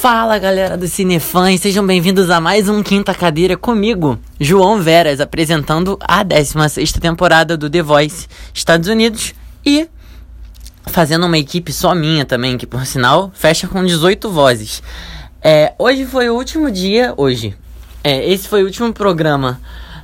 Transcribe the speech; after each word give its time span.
Fala 0.00 0.38
galera 0.38 0.78
do 0.78 0.88
Cinefãs, 0.88 1.60
sejam 1.60 1.86
bem-vindos 1.86 2.30
a 2.30 2.40
mais 2.40 2.70
um 2.70 2.82
Quinta 2.82 3.12
Cadeira 3.14 3.54
comigo, 3.54 4.18
João 4.40 4.80
Veras, 4.80 5.20
apresentando 5.20 5.98
a 6.00 6.22
16 6.22 6.92
temporada 6.92 7.54
do 7.54 7.68
The 7.68 7.82
Voice 7.82 8.26
Estados 8.54 8.88
Unidos 8.88 9.34
e 9.62 9.86
fazendo 10.86 11.26
uma 11.26 11.36
equipe 11.36 11.70
só 11.70 11.94
minha 11.94 12.24
também, 12.24 12.56
que 12.56 12.66
por 12.66 12.86
sinal 12.86 13.30
fecha 13.34 13.68
com 13.68 13.84
18 13.84 14.30
vozes. 14.30 14.82
É, 15.42 15.74
hoje 15.78 16.06
foi 16.06 16.30
o 16.30 16.34
último 16.34 16.70
dia, 16.70 17.12
hoje, 17.14 17.54
é, 18.02 18.26
esse 18.26 18.48
foi 18.48 18.62
o 18.62 18.66
último 18.66 18.94
programa 18.94 19.60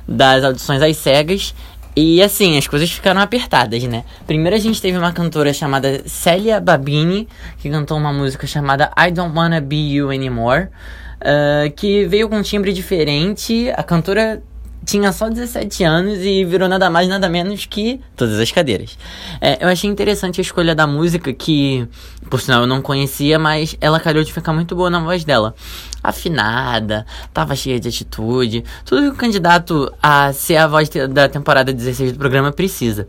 das 0.07 0.43
audições 0.43 0.83
às 0.83 0.95
cegas 0.95 1.55
e 1.99 2.21
assim, 2.21 2.59
as 2.59 2.67
coisas 2.67 2.91
ficaram 2.91 3.19
apertadas, 3.19 3.81
né? 3.85 4.03
Primeiro 4.27 4.55
a 4.55 4.59
gente 4.59 4.79
teve 4.79 4.95
uma 4.95 5.11
cantora 5.11 5.51
chamada 5.51 6.03
Célia 6.05 6.59
Babini, 6.59 7.27
que 7.57 7.71
cantou 7.71 7.97
uma 7.97 8.13
música 8.13 8.45
chamada 8.45 8.91
I 8.95 9.09
Don't 9.09 9.35
Wanna 9.35 9.59
Be 9.59 9.93
You 9.93 10.11
Anymore, 10.11 10.65
uh, 10.65 11.71
que 11.75 12.05
veio 12.05 12.29
com 12.29 12.37
um 12.37 12.43
timbre 12.43 12.71
diferente. 12.71 13.71
A 13.75 13.81
cantora 13.81 14.43
tinha 14.87 15.11
só 15.11 15.29
17 15.29 15.83
anos 15.83 16.19
e 16.19 16.45
virou 16.45 16.69
nada 16.69 16.89
mais, 16.89 17.09
nada 17.09 17.27
menos 17.27 17.65
que 17.65 17.99
todas 18.15 18.39
as 18.39 18.49
cadeiras. 18.49 18.97
É, 19.41 19.61
eu 19.61 19.67
achei 19.67 19.89
interessante 19.89 20.39
a 20.39 20.41
escolha 20.41 20.73
da 20.73 20.87
música, 20.87 21.33
que, 21.33 21.85
por 22.29 22.39
sinal, 22.39 22.61
eu 22.61 22.67
não 22.67 22.81
conhecia, 22.81 23.37
mas 23.37 23.75
ela 23.81 23.99
calhou 23.99 24.23
de 24.23 24.31
ficar 24.31 24.53
muito 24.53 24.77
boa 24.77 24.89
na 24.89 25.01
voz 25.01 25.25
dela. 25.25 25.53
Afinada, 26.01 27.05
tava 27.33 27.53
cheia 27.53 27.77
de 27.81 27.89
atitude, 27.89 28.63
tudo 28.85 29.01
que 29.01 29.07
o 29.09 29.15
candidato 29.15 29.93
a 30.01 30.31
ser 30.31 30.55
a 30.55 30.67
voz 30.67 30.87
da 30.87 31.27
temporada 31.27 31.73
16 31.73 32.13
do 32.13 32.17
programa 32.17 32.53
precisa. 32.53 33.05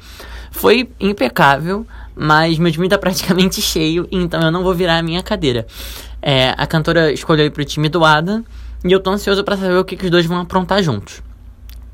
Foi 0.51 0.91
impecável, 0.99 1.87
mas 2.17 2.59
meu 2.59 2.73
time 2.73 2.89
tá 2.89 2.99
praticamente 2.99 3.63
cheio, 3.63 4.09
então 4.11 4.43
eu 4.43 4.51
não 4.51 4.65
vou 4.65 4.75
virar 4.75 4.99
a 4.99 5.03
minha 5.03 5.23
cadeira. 5.23 5.65
É, 6.21 6.53
a 6.59 6.67
cantora 6.67 7.13
escolheu 7.13 7.47
ir 7.47 7.51
pro 7.51 7.65
time 7.65 7.89
do 7.89 8.05
Adam, 8.05 8.45
e 8.85 8.91
eu 8.91 8.99
tô 8.99 9.11
ansioso 9.11 9.45
para 9.45 9.57
saber 9.57 9.77
o 9.77 9.85
que, 9.85 9.97
que 9.97 10.07
os 10.07 10.11
dois 10.11 10.27
vão 10.27 10.41
aprontar 10.41 10.83
juntos. 10.83 11.28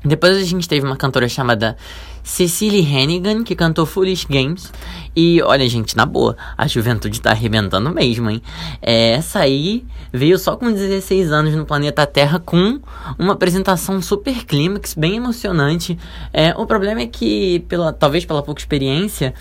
Depois 0.05 0.37
a 0.37 0.43
gente 0.43 0.69
teve 0.69 0.85
uma 0.85 0.95
cantora 0.95 1.27
chamada 1.27 1.75
Cecily 2.23 2.81
Hannigan, 2.81 3.43
que 3.43 3.55
cantou 3.55 3.85
Foolish 3.85 4.27
Games. 4.29 4.71
E 5.15 5.41
olha, 5.41 5.67
gente, 5.67 5.97
na 5.97 6.05
boa, 6.05 6.37
a 6.57 6.67
juventude 6.67 7.19
tá 7.19 7.31
arrebentando 7.31 7.89
mesmo, 7.91 8.29
hein? 8.29 8.41
É, 8.81 9.11
essa 9.11 9.39
aí 9.39 9.83
veio 10.13 10.37
só 10.37 10.55
com 10.55 10.71
16 10.71 11.31
anos 11.31 11.55
no 11.55 11.65
planeta 11.65 12.05
Terra 12.05 12.39
com 12.39 12.79
uma 13.17 13.33
apresentação 13.33 14.01
super 14.01 14.45
clímax, 14.45 14.93
bem 14.93 15.15
emocionante. 15.15 15.97
É, 16.31 16.53
o 16.55 16.65
problema 16.65 17.01
é 17.01 17.07
que, 17.07 17.59
pela, 17.67 17.91
talvez 17.91 18.25
pela 18.25 18.43
pouca 18.43 18.61
experiência, 18.61 19.33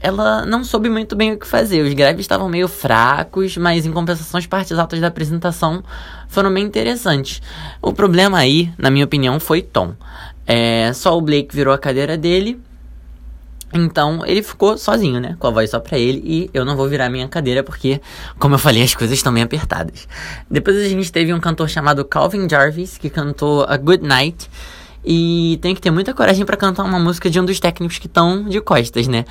ela 0.00 0.46
não 0.46 0.64
soube 0.64 0.88
muito 0.88 1.14
bem 1.14 1.32
o 1.32 1.38
que 1.38 1.46
fazer. 1.46 1.82
Os 1.82 1.92
greves 1.92 2.22
estavam 2.22 2.48
meio 2.48 2.66
fracos, 2.66 3.56
mas 3.56 3.84
em 3.84 3.92
compensação 3.92 4.38
as 4.38 4.46
partes 4.46 4.78
altas 4.78 4.98
da 5.00 5.08
apresentação 5.08 5.84
foram 6.28 6.52
bem 6.52 6.64
interessantes. 6.64 7.42
O 7.82 7.92
problema 7.92 8.38
aí, 8.38 8.72
na 8.78 8.90
minha 8.90 9.04
opinião, 9.04 9.38
foi 9.38 9.60
Tom. 9.60 9.94
É, 10.46 10.92
só 10.94 11.16
o 11.16 11.20
Blake 11.20 11.54
virou 11.54 11.74
a 11.74 11.78
cadeira 11.78 12.16
dele. 12.16 12.58
Então 13.72 14.24
ele 14.26 14.42
ficou 14.42 14.76
sozinho, 14.76 15.20
né? 15.20 15.36
Com 15.38 15.46
a 15.46 15.50
voz 15.50 15.70
só 15.70 15.78
pra 15.78 15.98
ele. 15.98 16.22
E 16.24 16.50
eu 16.52 16.64
não 16.64 16.76
vou 16.76 16.88
virar 16.88 17.08
minha 17.08 17.28
cadeira 17.28 17.62
porque, 17.62 18.00
como 18.38 18.54
eu 18.54 18.58
falei, 18.58 18.82
as 18.82 18.94
coisas 18.94 19.16
estão 19.16 19.32
bem 19.32 19.42
apertadas. 19.42 20.08
Depois 20.50 20.76
a 20.76 20.88
gente 20.88 21.12
teve 21.12 21.32
um 21.32 21.38
cantor 21.38 21.68
chamado 21.68 22.04
Calvin 22.04 22.48
Jarvis 22.48 22.98
que 22.98 23.10
cantou 23.10 23.64
A 23.64 23.76
Good 23.76 24.04
Night. 24.04 24.50
E 25.04 25.58
tem 25.62 25.74
que 25.74 25.80
ter 25.80 25.90
muita 25.90 26.12
coragem 26.12 26.44
para 26.44 26.56
cantar 26.56 26.84
uma 26.84 26.98
música 26.98 27.30
de 27.30 27.40
um 27.40 27.44
dos 27.44 27.58
técnicos 27.58 27.98
que 27.98 28.06
estão 28.06 28.44
de 28.44 28.60
costas, 28.60 29.08
né? 29.08 29.24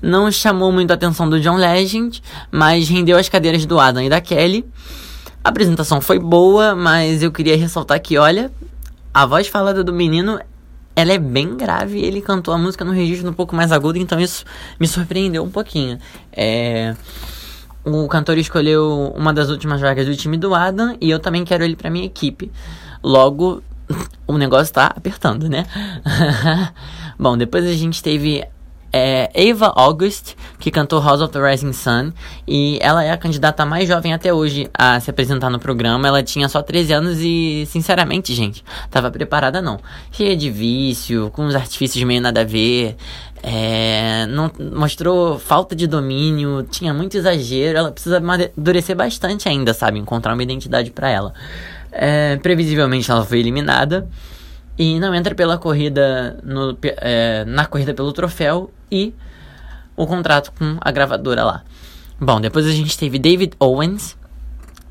Não 0.00 0.30
chamou 0.32 0.72
muito 0.72 0.90
a 0.90 0.94
atenção 0.94 1.28
do 1.28 1.38
John 1.40 1.56
Legend, 1.56 2.22
mas 2.50 2.88
rendeu 2.88 3.18
as 3.18 3.28
cadeiras 3.28 3.66
do 3.66 3.78
Adam 3.78 4.02
e 4.02 4.08
da 4.08 4.20
Kelly. 4.20 4.64
A 5.44 5.50
apresentação 5.50 6.00
foi 6.00 6.18
boa, 6.18 6.74
mas 6.74 7.22
eu 7.22 7.30
queria 7.30 7.56
ressaltar 7.56 8.00
que, 8.00 8.16
olha, 8.16 8.50
a 9.12 9.26
voz 9.26 9.46
falada 9.46 9.84
do 9.84 9.92
menino, 9.92 10.40
ela 10.96 11.12
é 11.12 11.18
bem 11.18 11.56
grave. 11.56 12.00
Ele 12.00 12.22
cantou 12.22 12.54
a 12.54 12.58
música 12.58 12.84
no 12.84 12.92
registro 12.92 13.28
um 13.28 13.32
pouco 13.34 13.54
mais 13.54 13.72
agudo, 13.72 13.98
então 13.98 14.18
isso 14.18 14.44
me 14.78 14.88
surpreendeu 14.88 15.42
um 15.42 15.50
pouquinho. 15.50 15.98
É... 16.32 16.94
O 17.84 18.06
cantor 18.08 18.36
escolheu 18.36 19.12
uma 19.16 19.32
das 19.32 19.48
últimas 19.48 19.80
vagas 19.80 20.06
do 20.06 20.14
time 20.14 20.36
do 20.36 20.54
Adam 20.54 20.96
e 21.00 21.10
eu 21.10 21.18
também 21.18 21.44
quero 21.44 21.64
ele 21.64 21.76
para 21.76 21.88
minha 21.88 22.04
equipe. 22.04 22.50
Logo, 23.02 23.62
o 24.26 24.38
negócio 24.38 24.72
tá 24.72 24.86
apertando, 24.86 25.48
né? 25.48 25.66
Bom, 27.18 27.36
depois 27.36 27.66
a 27.66 27.72
gente 27.72 28.02
teve 28.02 28.44
é, 28.92 29.30
Ava 29.50 29.72
August, 29.76 30.34
que 30.58 30.70
cantou 30.70 31.00
House 31.00 31.20
of 31.20 31.32
the 31.32 31.40
Rising 31.40 31.72
Sun, 31.72 32.12
e 32.46 32.78
ela 32.80 33.04
é 33.04 33.10
a 33.10 33.16
candidata 33.16 33.64
mais 33.64 33.88
jovem 33.88 34.12
até 34.12 34.32
hoje 34.32 34.68
a 34.74 34.98
se 35.00 35.10
apresentar 35.10 35.50
no 35.50 35.58
programa. 35.58 36.08
Ela 36.08 36.22
tinha 36.22 36.48
só 36.48 36.62
13 36.62 36.92
anos 36.92 37.18
e, 37.20 37.64
sinceramente, 37.66 38.34
gente, 38.34 38.64
tava 38.90 39.10
preparada 39.10 39.62
não. 39.62 39.78
Cheia 40.10 40.36
de 40.36 40.50
vício, 40.50 41.30
com 41.30 41.44
uns 41.44 41.54
artifícios 41.54 42.02
meio 42.04 42.20
nada 42.20 42.40
a 42.40 42.44
ver, 42.44 42.96
é, 43.42 44.26
não, 44.26 44.50
mostrou 44.76 45.38
falta 45.38 45.74
de 45.74 45.86
domínio, 45.86 46.62
tinha 46.64 46.92
muito 46.92 47.16
exagero. 47.16 47.78
Ela 47.78 47.92
precisa 47.92 48.18
amadurecer 48.18 48.96
bastante 48.96 49.48
ainda, 49.48 49.72
sabe? 49.72 49.98
Encontrar 49.98 50.34
uma 50.34 50.42
identidade 50.42 50.90
para 50.90 51.08
ela. 51.08 51.32
É, 51.92 52.36
previsivelmente 52.36 53.10
ela 53.10 53.24
foi 53.24 53.40
eliminada 53.40 54.08
e 54.78 54.98
não 54.98 55.14
entra 55.14 55.34
pela 55.34 55.58
corrida 55.58 56.38
no, 56.42 56.76
é, 56.82 57.44
na 57.44 57.66
corrida 57.66 57.92
pelo 57.92 58.12
troféu 58.12 58.70
e 58.90 59.12
o 59.96 60.06
contrato 60.06 60.52
com 60.52 60.78
a 60.80 60.90
gravadora 60.90 61.44
lá. 61.44 61.62
Bom, 62.18 62.40
depois 62.40 62.66
a 62.66 62.70
gente 62.70 62.96
teve 62.98 63.18
David 63.18 63.54
Owens, 63.58 64.16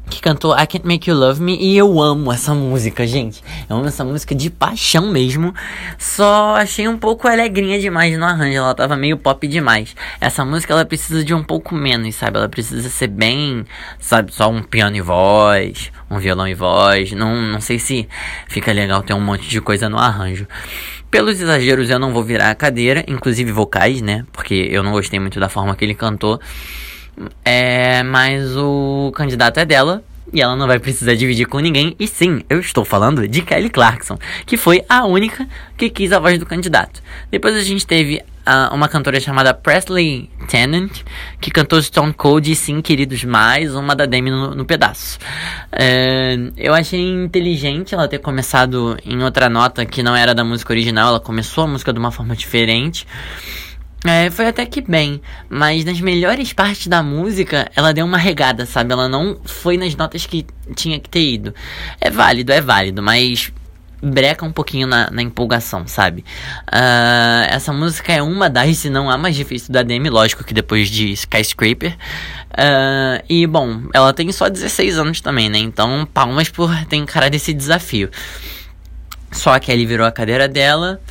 que 0.09 0.21
cantou 0.21 0.57
I 0.57 0.65
Can't 0.65 0.85
Make 0.85 1.09
You 1.09 1.15
Love 1.15 1.41
Me 1.41 1.55
e 1.55 1.77
eu 1.77 2.01
amo 2.01 2.33
essa 2.33 2.53
música, 2.53 3.05
gente. 3.05 3.43
Eu 3.69 3.77
amo 3.77 3.87
essa 3.87 4.03
música 4.03 4.33
de 4.33 4.49
paixão 4.49 5.11
mesmo. 5.11 5.53
Só 5.97 6.55
achei 6.55 6.87
um 6.87 6.97
pouco 6.97 7.27
alegrinha 7.27 7.79
demais 7.79 8.17
no 8.17 8.25
arranjo, 8.25 8.57
ela 8.57 8.73
tava 8.73 8.97
meio 8.97 9.17
pop 9.17 9.47
demais. 9.47 9.95
Essa 10.19 10.43
música 10.43 10.73
ela 10.73 10.83
precisa 10.83 11.23
de 11.23 11.33
um 11.33 11.43
pouco 11.43 11.75
menos, 11.75 12.15
sabe? 12.15 12.37
Ela 12.37 12.49
precisa 12.49 12.89
ser 12.89 13.07
bem, 13.07 13.65
sabe, 13.99 14.33
só 14.33 14.49
um 14.49 14.63
piano 14.63 14.95
e 14.97 15.01
voz, 15.01 15.91
um 16.09 16.17
violão 16.17 16.47
e 16.47 16.55
voz. 16.55 17.11
Não, 17.11 17.35
não 17.35 17.61
sei 17.61 17.77
se 17.77 18.09
fica 18.47 18.73
legal 18.73 19.03
ter 19.03 19.13
um 19.13 19.21
monte 19.21 19.47
de 19.47 19.61
coisa 19.61 19.87
no 19.87 19.97
arranjo. 19.97 20.47
Pelos 21.11 21.39
exageros 21.39 21.89
eu 21.89 21.99
não 21.99 22.13
vou 22.13 22.23
virar 22.23 22.49
a 22.49 22.55
cadeira, 22.55 23.03
inclusive 23.07 23.51
vocais, 23.51 24.01
né? 24.01 24.25
Porque 24.31 24.67
eu 24.71 24.83
não 24.83 24.91
gostei 24.91 25.19
muito 25.19 25.39
da 25.39 25.49
forma 25.49 25.75
que 25.75 25.85
ele 25.85 25.95
cantou. 25.95 26.39
É, 27.43 28.03
mas 28.03 28.55
o 28.55 29.11
candidato 29.15 29.59
é 29.59 29.65
dela 29.65 30.03
e 30.31 30.41
ela 30.41 30.55
não 30.55 30.67
vai 30.67 30.79
precisar 30.79 31.15
dividir 31.15 31.45
com 31.47 31.59
ninguém. 31.59 31.95
E 31.99 32.07
sim, 32.07 32.41
eu 32.49 32.59
estou 32.59 32.85
falando 32.85 33.27
de 33.27 33.41
Kelly 33.41 33.69
Clarkson, 33.69 34.17
que 34.45 34.57
foi 34.57 34.83
a 34.87 35.05
única 35.05 35.47
que 35.77 35.89
quis 35.89 36.11
a 36.11 36.19
voz 36.19 36.37
do 36.37 36.45
candidato. 36.45 37.01
Depois 37.31 37.55
a 37.55 37.61
gente 37.61 37.85
teve 37.85 38.17
uh, 38.17 38.73
uma 38.73 38.87
cantora 38.87 39.19
chamada 39.19 39.53
Presley 39.53 40.29
Tennant, 40.47 40.91
que 41.39 41.51
cantou 41.51 41.81
Stone 41.81 42.13
Cold 42.13 42.51
e 42.51 42.55
sim, 42.55 42.81
queridos, 42.81 43.23
mais 43.23 43.73
uma 43.75 43.95
da 43.95 44.05
Demi 44.05 44.29
no, 44.29 44.55
no 44.55 44.65
pedaço. 44.65 45.17
Uh, 45.73 46.53
eu 46.57 46.73
achei 46.73 46.99
inteligente 46.99 47.93
ela 47.93 48.07
ter 48.07 48.19
começado 48.19 48.97
em 49.05 49.23
outra 49.23 49.49
nota 49.49 49.85
que 49.85 50.03
não 50.03 50.15
era 50.15 50.33
da 50.33 50.43
música 50.43 50.73
original, 50.73 51.09
ela 51.09 51.19
começou 51.19 51.63
a 51.63 51.67
música 51.67 51.91
de 51.91 51.99
uma 51.99 52.11
forma 52.11 52.35
diferente. 52.35 53.05
É, 54.05 54.29
foi 54.29 54.47
até 54.47 54.65
que 54.65 54.79
bem, 54.79 55.21
mas 55.49 55.83
nas 55.83 55.99
melhores 55.99 56.53
partes 56.53 56.87
da 56.87 57.03
música 57.03 57.69
ela 57.75 57.93
deu 57.93 58.05
uma 58.05 58.17
regada, 58.17 58.65
sabe? 58.65 58.93
Ela 58.93 59.09
não 59.09 59.37
foi 59.43 59.75
nas 59.75 59.93
notas 59.95 60.25
que 60.25 60.45
tinha 60.73 60.99
que 60.99 61.09
ter 61.09 61.33
ido. 61.33 61.53
É 61.99 62.09
válido, 62.09 62.51
é 62.53 62.61
válido, 62.61 63.03
mas 63.03 63.51
breca 64.01 64.45
um 64.45 64.51
pouquinho 64.51 64.87
na, 64.87 65.09
na 65.11 65.21
empolgação, 65.21 65.85
sabe? 65.85 66.23
Uh, 66.67 67.45
essa 67.49 67.73
música 67.73 68.13
é 68.13 68.21
uma 68.21 68.49
das, 68.49 68.77
se 68.77 68.89
não 68.89 69.09
a 69.09 69.17
mais 69.17 69.35
difícil 69.35 69.73
da 69.73 69.83
Demi, 69.83 70.09
lógico 70.09 70.43
que 70.43 70.53
depois 70.53 70.89
de 70.89 71.11
Skyscraper. 71.11 71.97
Uh, 72.51 73.23
e 73.29 73.45
bom, 73.45 73.83
ela 73.93 74.13
tem 74.13 74.31
só 74.31 74.47
16 74.47 74.97
anos 74.97 75.21
também, 75.21 75.49
né? 75.49 75.57
Então, 75.57 76.07
palmas 76.13 76.49
por 76.49 76.73
ter 76.85 76.95
encarado 76.95 77.35
esse 77.35 77.53
desafio. 77.53 78.09
Só 79.31 79.53
a 79.53 79.59
Kelly 79.59 79.85
virou 79.85 80.07
a 80.07 80.11
cadeira 80.11 80.47
dela. 80.47 81.01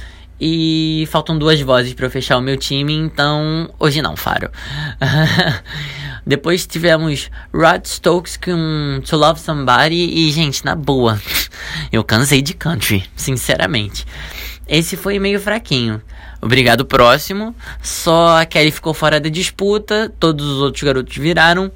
E 0.41 1.09
faltam 1.11 1.37
duas 1.37 1.61
vozes 1.61 1.95
para 1.95 2.07
eu 2.07 2.11
fechar 2.11 2.37
o 2.37 2.41
meu 2.41 2.57
time, 2.57 2.95
então 2.95 3.69
hoje 3.79 4.01
não, 4.01 4.17
Faro. 4.17 4.51
Depois 6.25 6.67
tivemos 6.67 7.31
Rod 7.53 7.85
Stokes 7.87 8.37
com 8.37 9.01
To 9.09 9.17
Love 9.17 9.41
Somebody 9.41 9.97
e, 9.97 10.31
gente, 10.31 10.65
na 10.65 10.75
boa, 10.75 11.21
eu 11.91 12.05
cansei 12.05 12.43
de 12.43 12.55
country, 12.55 13.05
sinceramente. 13.17 14.07
Esse 14.69 14.97
foi 14.97 15.19
meio 15.19 15.41
fraquinho. 15.41 16.01
Obrigado, 16.41 16.85
próximo. 16.85 17.55
Só 17.83 18.39
a 18.39 18.45
Kelly 18.45 18.71
ficou 18.71 18.95
fora 18.95 19.19
da 19.19 19.29
disputa, 19.29 20.13
todos 20.21 20.47
os 20.47 20.61
outros 20.61 20.83
garotos 20.83 21.17
viraram. 21.17 21.73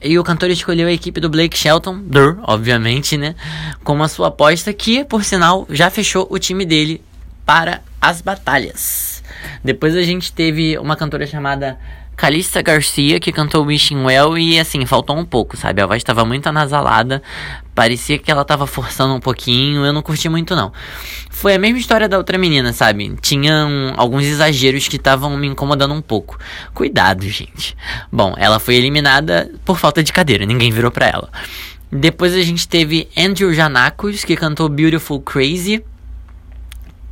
E 0.00 0.16
o 0.16 0.22
cantor 0.22 0.48
escolheu 0.50 0.86
a 0.86 0.92
equipe 0.92 1.20
do 1.20 1.28
Blake 1.28 1.58
Shelton, 1.58 1.98
Dur, 2.04 2.38
obviamente, 2.44 3.16
né? 3.16 3.34
Como 3.82 4.04
a 4.04 4.08
sua 4.08 4.28
aposta, 4.28 4.72
que, 4.72 5.04
por 5.04 5.24
sinal, 5.24 5.66
já 5.68 5.90
fechou 5.90 6.28
o 6.30 6.38
time 6.38 6.64
dele 6.64 7.02
para 7.48 7.80
as 7.98 8.20
batalhas. 8.20 9.24
Depois 9.64 9.96
a 9.96 10.02
gente 10.02 10.30
teve 10.30 10.76
uma 10.76 10.94
cantora 10.94 11.26
chamada 11.26 11.78
Calista 12.14 12.60
Garcia, 12.60 13.18
que 13.18 13.32
cantou 13.32 13.64
Wishing 13.64 14.04
Well, 14.04 14.36
e 14.36 14.60
assim, 14.60 14.84
faltou 14.84 15.16
um 15.16 15.24
pouco, 15.24 15.56
sabe? 15.56 15.80
A 15.80 15.86
voz 15.86 15.96
estava 15.96 16.26
muito 16.26 16.46
anasalada, 16.46 17.22
parecia 17.74 18.18
que 18.18 18.30
ela 18.30 18.42
estava 18.42 18.66
forçando 18.66 19.14
um 19.14 19.20
pouquinho, 19.20 19.82
eu 19.82 19.94
não 19.94 20.02
curti 20.02 20.28
muito 20.28 20.54
não. 20.54 20.70
Foi 21.30 21.54
a 21.54 21.58
mesma 21.58 21.78
história 21.78 22.06
da 22.06 22.18
outra 22.18 22.36
menina, 22.36 22.74
sabe? 22.74 23.16
Tinham 23.22 23.94
alguns 23.96 24.24
exageros 24.24 24.86
que 24.86 24.96
estavam 24.96 25.34
me 25.38 25.46
incomodando 25.46 25.94
um 25.94 26.02
pouco. 26.02 26.38
Cuidado, 26.74 27.26
gente. 27.30 27.74
Bom, 28.12 28.34
ela 28.36 28.58
foi 28.58 28.74
eliminada 28.74 29.50
por 29.64 29.78
falta 29.78 30.02
de 30.02 30.12
cadeira, 30.12 30.44
ninguém 30.44 30.70
virou 30.70 30.90
pra 30.90 31.06
ela. 31.06 31.30
Depois 31.90 32.34
a 32.34 32.42
gente 32.42 32.68
teve 32.68 33.08
Andrew 33.16 33.54
Janakos, 33.54 34.22
que 34.22 34.36
cantou 34.36 34.68
Beautiful 34.68 35.22
Crazy. 35.22 35.82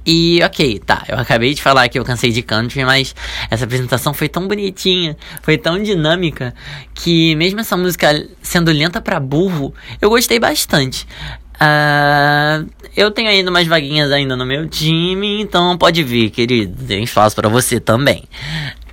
E 0.07 0.41
ok, 0.45 0.79
tá, 0.79 1.05
eu 1.09 1.19
acabei 1.19 1.53
de 1.53 1.61
falar 1.61 1.89
que 1.89 1.99
eu 1.99 2.05
cansei 2.05 2.31
de 2.31 2.41
country, 2.41 2.85
mas 2.85 3.13
essa 3.51 3.65
apresentação 3.65 4.15
foi 4.15 4.29
tão 4.29 4.47
bonitinha, 4.47 5.17
foi 5.43 5.59
tão 5.59 5.83
dinâmica, 5.83 6.55
que 6.95 7.35
mesmo 7.35 7.59
essa 7.59 7.77
música 7.77 8.25
sendo 8.41 8.71
lenta 8.71 9.01
para 9.01 9.19
burro, 9.19 9.75
eu 10.01 10.09
gostei 10.09 10.39
bastante. 10.39 11.09
Uh, 11.57 12.71
eu 12.95 13.11
tenho 13.11 13.29
ainda 13.29 13.51
umas 13.51 13.67
vaguinhas 13.67 14.13
ainda 14.13 14.37
no 14.37 14.47
meu 14.47 14.69
time, 14.69 15.41
então 15.41 15.77
pode 15.77 16.05
vir, 16.05 16.31
querido, 16.31 16.85
tem 16.85 17.03
espaço 17.03 17.35
para 17.35 17.49
você 17.49 17.81
também. 17.81 18.25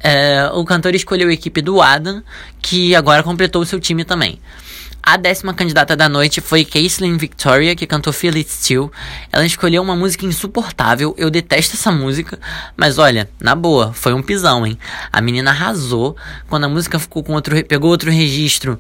Uh, 0.04 0.57
o 0.57 0.66
cantor 0.66 0.95
escolheu 0.95 1.30
a 1.30 1.33
equipe 1.33 1.62
do 1.62 1.80
Adam, 1.80 2.24
que 2.59 2.95
agora 2.95 3.21
completou 3.21 3.62
o 3.62 3.66
seu 3.66 3.80
time 3.80 4.04
também. 4.04 4.39
A 5.06 5.18
décima 5.18 5.54
candidata 5.54 5.98
da 5.98 6.08
noite 6.08 6.40
foi 6.40 6.64
Caitlyn 6.64 7.18
Victoria, 7.18 7.76
que 7.76 7.86
cantou 7.86 8.14
Feel 8.14 8.36
It 8.36 8.50
Still. 8.50 8.90
Ela 9.34 9.46
escolheu 9.46 9.82
uma 9.82 9.98
música 9.98 10.26
insuportável, 10.26 11.14
eu 11.18 11.30
detesto 11.30 11.76
essa 11.76 11.92
música, 11.92 12.40
mas 12.78 12.98
olha, 12.98 13.30
na 13.38 13.54
boa, 13.54 13.92
foi 13.92 14.14
um 14.14 14.24
pisão, 14.24 14.66
hein? 14.66 14.80
A 15.12 15.20
menina 15.20 15.52
arrasou 15.52 16.16
quando 16.48 16.64
a 16.64 16.70
música 16.70 16.98
ficou 16.98 17.22
com 17.22 17.34
outro, 17.34 17.66
pegou 17.66 17.92
outro 17.92 18.10
registro. 18.10 18.80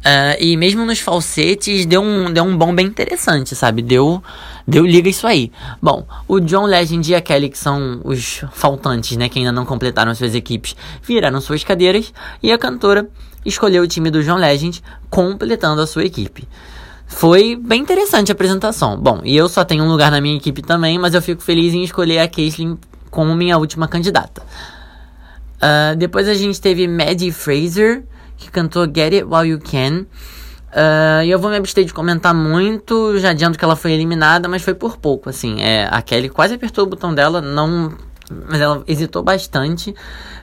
Uh, 0.00 0.32
e 0.40 0.56
mesmo 0.56 0.86
nos 0.86 0.98
falsetes 0.98 1.84
deu 1.84 2.00
um, 2.00 2.32
deu 2.32 2.42
um 2.42 2.56
bom 2.56 2.74
bem 2.74 2.86
interessante, 2.86 3.54
sabe? 3.54 3.82
Deu, 3.82 4.22
deu 4.66 4.86
liga 4.86 5.10
isso 5.10 5.26
aí. 5.26 5.52
Bom, 5.82 6.06
o 6.26 6.40
John 6.40 6.64
Legend 6.64 7.12
e 7.12 7.14
a 7.14 7.20
Kelly, 7.20 7.50
que 7.50 7.58
são 7.58 8.00
os 8.02 8.42
faltantes, 8.50 9.14
né? 9.18 9.28
Que 9.28 9.40
ainda 9.40 9.52
não 9.52 9.66
completaram 9.66 10.14
suas 10.14 10.34
equipes, 10.34 10.74
viraram 11.02 11.38
suas 11.38 11.62
cadeiras. 11.62 12.14
E 12.42 12.50
a 12.50 12.56
cantora 12.56 13.10
escolheu 13.44 13.82
o 13.82 13.86
time 13.86 14.10
do 14.10 14.22
John 14.22 14.36
Legend, 14.36 14.82
completando 15.08 15.80
a 15.80 15.86
sua 15.86 16.04
equipe. 16.04 16.48
Foi 17.06 17.56
bem 17.56 17.82
interessante 17.82 18.30
a 18.30 18.34
apresentação. 18.34 18.96
Bom, 18.96 19.20
e 19.24 19.36
eu 19.36 19.48
só 19.48 19.64
tenho 19.64 19.84
um 19.84 19.88
lugar 19.88 20.10
na 20.10 20.20
minha 20.20 20.36
equipe 20.36 20.62
também, 20.62 20.98
mas 20.98 21.12
eu 21.14 21.20
fico 21.20 21.42
feliz 21.42 21.74
em 21.74 21.82
escolher 21.82 22.18
a 22.18 22.28
Caitlyn 22.28 22.78
como 23.10 23.34
minha 23.34 23.58
última 23.58 23.88
candidata. 23.88 24.42
Uh, 25.56 25.96
depois 25.96 26.28
a 26.28 26.34
gente 26.34 26.60
teve 26.60 26.86
Maddie 26.86 27.32
Fraser, 27.32 28.04
que 28.36 28.50
cantou 28.50 28.84
Get 28.84 29.12
It 29.12 29.24
While 29.24 29.48
You 29.48 29.58
Can. 29.58 30.06
Uh, 30.70 31.24
eu 31.26 31.38
vou 31.38 31.50
me 31.50 31.56
abster 31.56 31.84
de 31.84 31.92
comentar 31.92 32.32
muito, 32.32 33.18
já 33.18 33.30
adianto 33.30 33.58
que 33.58 33.64
ela 33.64 33.74
foi 33.74 33.92
eliminada, 33.92 34.48
mas 34.48 34.62
foi 34.62 34.72
por 34.72 34.96
pouco, 34.96 35.28
assim. 35.28 35.60
É, 35.60 35.88
a 35.90 36.00
Kelly 36.00 36.28
quase 36.28 36.54
apertou 36.54 36.84
o 36.84 36.88
botão 36.88 37.12
dela, 37.12 37.40
não 37.40 37.92
mas 38.48 38.60
ela 38.60 38.82
hesitou 38.86 39.22
bastante. 39.22 39.94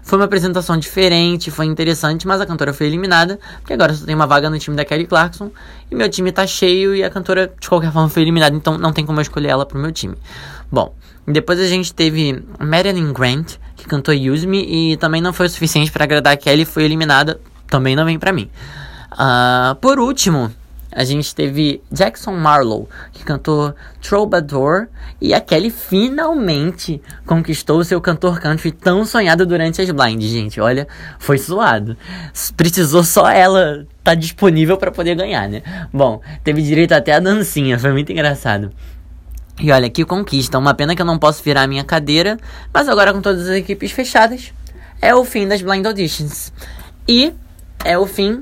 Foi 0.04 0.18
uma 0.20 0.26
apresentação 0.26 0.78
diferente, 0.78 1.50
foi 1.50 1.66
interessante, 1.66 2.28
mas 2.28 2.42
a 2.42 2.46
cantora 2.46 2.74
foi 2.74 2.88
eliminada, 2.88 3.40
porque 3.60 3.74
agora 3.74 3.94
só 3.94 4.06
tem 4.06 4.16
uma 4.16 4.28
vaga 4.28 4.50
no 4.50 4.60
time 4.60 4.76
da 4.76 4.86
Kelly 4.86 5.06
Clarkson, 5.06 5.52
e 5.90 5.96
meu 5.96 6.10
time 6.10 6.32
tá 6.32 6.46
cheio 6.46 6.96
e 6.96 7.04
a 7.04 7.10
cantora 7.10 7.54
de 7.60 7.68
qualquer 7.68 7.92
forma 7.92 8.10
foi 8.10 8.22
eliminada, 8.22 8.56
então 8.56 8.78
não 8.78 8.92
tem 8.92 9.06
como 9.06 9.20
eu 9.20 9.22
escolher 9.24 9.50
ela 9.50 9.66
pro 9.66 9.80
meu 9.80 9.92
time. 9.92 10.16
Bom, 10.72 10.94
depois 11.26 11.60
a 11.60 11.68
gente 11.68 11.94
teve 11.94 12.44
Marilyn 12.60 13.12
Grant, 13.14 13.56
que 13.76 13.86
cantou 13.86 14.14
Use 14.14 14.48
Me, 14.48 14.94
e 14.94 14.98
também 14.98 15.22
não 15.22 15.34
foi 15.34 15.48
o 15.48 15.50
suficiente 15.50 15.92
para 15.92 16.04
agradar 16.04 16.34
a 16.34 16.38
Kelly, 16.38 16.66
foi 16.66 16.84
eliminada, 16.84 17.40
também 17.68 17.96
não 17.96 18.06
vem 18.06 18.18
pra 18.18 18.32
mim. 18.32 18.50
Uh, 19.12 19.76
por 19.76 20.00
último, 20.00 20.52
a 20.98 21.04
gente 21.04 21.36
teve 21.36 21.80
Jackson 21.92 22.32
Marlowe, 22.32 22.88
que 23.14 23.24
cantou 23.24 23.76
Troubadour, 24.02 24.88
e 25.22 25.32
a 25.32 25.40
Kelly 25.40 25.70
finalmente 25.70 27.00
conquistou 27.24 27.78
o 27.78 27.84
seu 27.84 28.02
cantor 28.02 28.40
country 28.40 28.72
tão 28.72 29.06
sonhado 29.06 29.46
durante 29.46 29.80
as 29.80 29.92
blinds, 29.92 30.28
gente. 30.28 30.60
Olha, 30.60 30.88
foi 31.20 31.38
suado. 31.38 31.96
Precisou 32.58 33.04
só 33.04 33.30
ela 33.30 33.82
estar 33.82 33.88
tá 34.02 34.16
disponível 34.16 34.76
para 34.76 34.90
poder 34.90 35.14
ganhar, 35.14 35.48
né? 35.48 35.62
Bom, 35.94 36.20
teve 36.44 36.64
direito 36.64 36.94
até 36.94 37.14
a 37.14 37.20
dancinha, 37.20 37.78
foi 37.78 37.92
muito 37.92 38.12
engraçado. 38.12 38.72
E 39.60 39.72
olha, 39.72 39.92
que 39.92 40.04
conquista. 40.04 40.58
Uma 40.58 40.74
pena 40.74 40.96
que 40.96 41.02
eu 41.04 41.06
não 41.06 41.20
posso 41.20 41.44
virar 41.44 41.62
a 41.62 41.68
minha 41.68 41.84
cadeira, 41.84 42.40
mas 42.74 42.90
agora 42.90 43.14
com 43.14 43.22
todas 43.22 43.44
as 43.44 43.56
equipes 43.56 43.92
fechadas, 43.92 44.52
é 45.00 45.14
o 45.14 45.24
fim 45.24 45.48
das 45.48 45.62
blind 45.62 45.86
auditions. 45.86 46.52
E 47.08 47.36
é 47.86 47.96
o 48.00 48.08
fim 48.08 48.42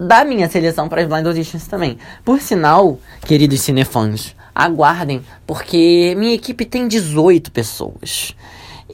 da 0.00 0.24
minha 0.24 0.48
seleção 0.48 0.88
para 0.88 1.02
as 1.02 1.06
Blind 1.06 1.26
Auditions 1.26 1.66
também. 1.66 1.98
Por 2.24 2.40
sinal, 2.40 2.98
queridos 3.26 3.60
cinefãs, 3.60 4.34
aguardem, 4.54 5.22
porque 5.46 6.14
minha 6.16 6.34
equipe 6.34 6.64
tem 6.64 6.88
18 6.88 7.52
pessoas. 7.52 8.34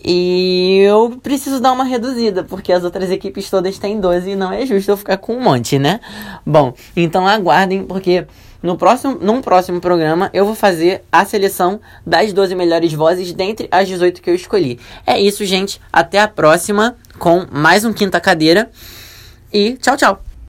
E 0.05 0.81
eu 0.87 1.19
preciso 1.23 1.61
dar 1.61 1.73
uma 1.73 1.85
reduzida, 1.85 2.43
porque 2.43 2.73
as 2.73 2.83
outras 2.85 3.11
equipes 3.11 3.49
todas 3.49 3.79
têm 3.79 4.01
12 4.01 4.31
e 4.31 4.37
não 4.37 4.53
é 4.53 4.67
justo 4.67 4.91
eu 4.91 4.97
ficar 4.97 5.17
com 5.17 5.37
um 5.37 5.41
monte, 5.41 5.79
né? 5.79 6.01
Bom, 6.45 6.75
então 6.97 7.27
aguardem, 7.27 7.85
porque 7.85 8.27
no 8.63 8.77
próximo, 8.77 9.17
num 9.21 9.41
próximo 9.41 9.81
programa 9.81 10.29
eu 10.33 10.45
vou 10.45 10.55
fazer 10.55 11.03
a 11.11 11.25
seleção 11.25 11.81
das 12.05 12.33
12 12.33 12.55
melhores 12.55 12.93
vozes 12.93 13.33
dentre 13.33 13.69
as 13.71 13.89
18 13.89 14.21
que 14.21 14.31
eu 14.31 14.35
escolhi. 14.35 14.79
É 15.07 15.21
isso, 15.21 15.45
gente. 15.45 15.81
Até 15.93 16.21
a 16.21 16.29
próxima 16.29 16.97
com 17.19 17.47
mais 17.51 17.85
um 17.85 17.93
Quinta 17.93 18.21
Cadeira. 18.21 18.71
E 19.53 19.75
tchau, 19.75 19.97
tchau. 19.97 20.26